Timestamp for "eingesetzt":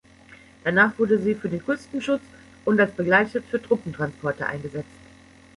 4.47-4.89